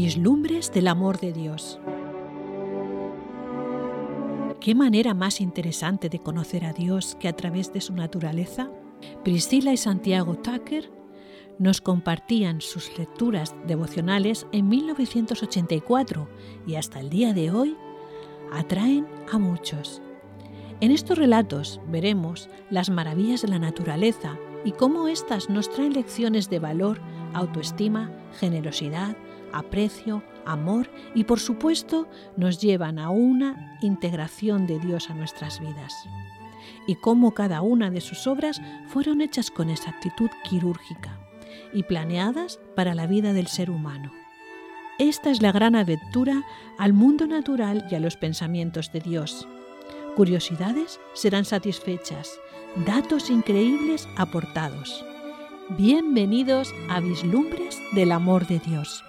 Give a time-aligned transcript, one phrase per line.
[0.00, 1.80] Vislumbres del amor de Dios.
[4.60, 8.70] ¿Qué manera más interesante de conocer a Dios que a través de su naturaleza?
[9.24, 10.88] Priscila y Santiago Tucker
[11.58, 16.28] nos compartían sus lecturas devocionales en 1984
[16.64, 17.76] y hasta el día de hoy
[18.52, 20.00] atraen a muchos.
[20.80, 26.48] En estos relatos veremos las maravillas de la naturaleza y cómo éstas nos traen lecciones
[26.48, 27.00] de valor,
[27.34, 29.16] autoestima, generosidad,
[29.52, 35.94] aprecio, amor y por supuesto nos llevan a una integración de Dios a nuestras vidas.
[36.86, 41.18] Y cómo cada una de sus obras fueron hechas con exactitud quirúrgica
[41.72, 44.12] y planeadas para la vida del ser humano.
[44.98, 46.42] Esta es la gran aventura
[46.76, 49.46] al mundo natural y a los pensamientos de Dios.
[50.16, 52.40] Curiosidades serán satisfechas,
[52.84, 55.04] datos increíbles aportados.
[55.76, 59.04] Bienvenidos a Vislumbres del Amor de Dios.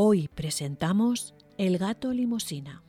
[0.00, 2.84] Hoy presentamos El gato limosina.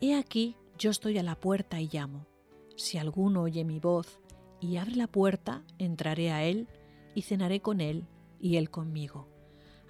[0.00, 2.24] He aquí, yo estoy a la puerta y llamo.
[2.76, 4.20] Si alguno oye mi voz
[4.60, 6.68] y abre la puerta, entraré a él
[7.16, 8.06] y cenaré con él
[8.40, 9.26] y él conmigo.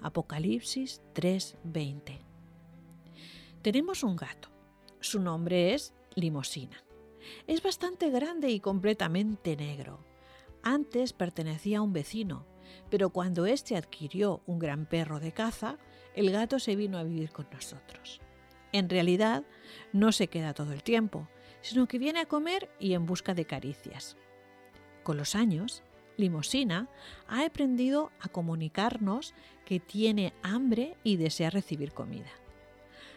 [0.01, 2.21] Apocalipsis 3:20.
[3.61, 4.49] Tenemos un gato.
[4.99, 6.83] Su nombre es Limosina.
[7.45, 9.99] Es bastante grande y completamente negro.
[10.63, 12.47] Antes pertenecía a un vecino,
[12.89, 15.77] pero cuando éste adquirió un gran perro de caza,
[16.15, 18.21] el gato se vino a vivir con nosotros.
[18.71, 19.43] En realidad,
[19.93, 21.27] no se queda todo el tiempo,
[21.61, 24.17] sino que viene a comer y en busca de caricias.
[25.03, 25.83] Con los años,
[26.17, 26.89] Limosina
[27.27, 29.33] ha aprendido a comunicarnos
[29.65, 32.31] que tiene hambre y desea recibir comida.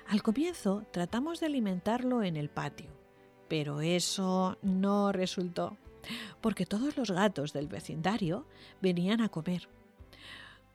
[0.06, 2.90] Al comienzo tratamos de alimentarlo en el patio,
[3.48, 5.76] pero eso no resultó
[6.40, 8.46] porque todos los gatos del vecindario
[8.80, 9.68] venían a comer,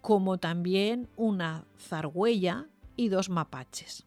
[0.01, 4.05] como también una zargüeya y dos mapaches.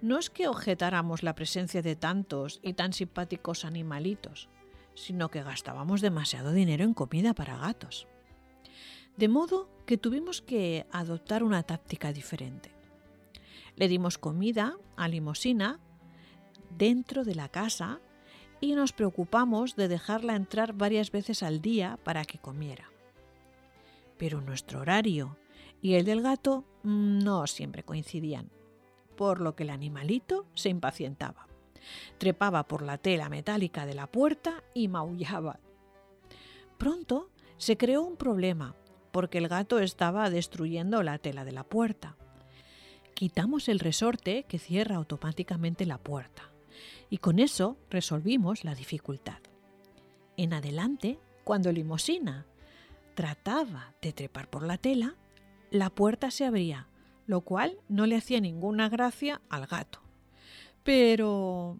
[0.00, 4.48] No es que objetáramos la presencia de tantos y tan simpáticos animalitos,
[4.94, 8.08] sino que gastábamos demasiado dinero en comida para gatos.
[9.16, 12.72] De modo que tuvimos que adoptar una táctica diferente.
[13.76, 15.78] Le dimos comida a limosina
[16.76, 18.00] dentro de la casa
[18.62, 22.90] y nos preocupamos de dejarla entrar varias veces al día para que comiera.
[24.16, 25.36] Pero nuestro horario
[25.82, 28.50] y el del gato no siempre coincidían,
[29.16, 31.48] por lo que el animalito se impacientaba.
[32.18, 35.58] Trepaba por la tela metálica de la puerta y maullaba.
[36.78, 38.76] Pronto se creó un problema,
[39.10, 42.16] porque el gato estaba destruyendo la tela de la puerta.
[43.14, 46.51] Quitamos el resorte que cierra automáticamente la puerta
[47.10, 49.38] y con eso resolvimos la dificultad.
[50.36, 52.46] En adelante, cuando Limosina
[53.14, 55.16] trataba de trepar por la tela,
[55.70, 56.88] la puerta se abría,
[57.26, 60.00] lo cual no le hacía ninguna gracia al gato.
[60.82, 61.78] Pero...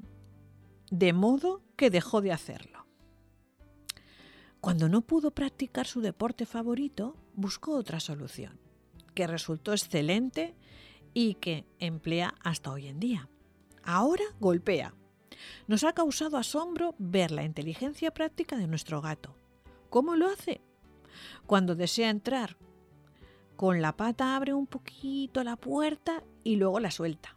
[0.91, 2.86] de modo que dejó de hacerlo.
[4.60, 8.60] Cuando no pudo practicar su deporte favorito, buscó otra solución,
[9.14, 10.54] que resultó excelente
[11.14, 13.28] y que emplea hasta hoy en día.
[13.84, 14.94] Ahora golpea,
[15.66, 19.34] nos ha causado asombro ver la inteligencia práctica de nuestro gato.
[19.91, 20.60] ¿Cómo lo hace?
[21.47, 22.56] Cuando desea entrar,
[23.56, 27.37] con la pata abre un poquito la puerta y luego la suelta.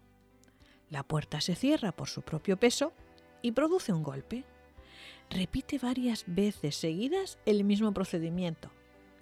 [0.90, 2.94] La puerta se cierra por su propio peso
[3.42, 4.44] y produce un golpe.
[5.30, 8.72] Repite varias veces seguidas el mismo procedimiento,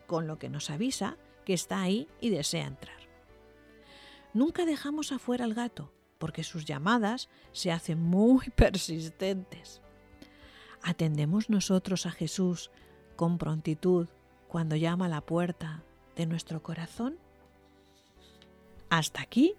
[0.08, 2.98] con lo que nos avisa que está ahí y desea entrar.
[4.34, 5.92] Nunca dejamos afuera al gato,
[6.24, 9.82] porque sus llamadas se hacen muy persistentes.
[10.82, 12.72] ¿Atendemos nosotros a Jesús
[13.18, 14.08] con prontitud
[14.48, 15.84] cuando llama a la puerta
[16.16, 17.18] de nuestro corazón?
[18.90, 19.56] Hasta aquí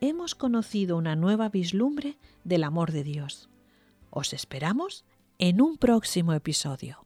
[0.00, 3.50] hemos conocido una nueva vislumbre del amor de Dios.
[4.10, 5.04] Os esperamos
[5.38, 7.04] en un próximo episodio.